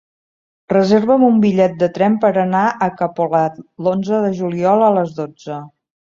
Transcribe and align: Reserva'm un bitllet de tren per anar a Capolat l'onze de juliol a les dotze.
Reserva'm 0.71 1.25
un 1.25 1.35
bitllet 1.41 1.75
de 1.83 1.89
tren 1.97 2.15
per 2.23 2.31
anar 2.43 2.61
a 2.85 2.87
Capolat 3.01 3.59
l'onze 3.89 4.23
de 4.23 4.31
juliol 4.39 4.87
a 4.87 4.89
les 4.97 5.13
dotze. 5.21 5.59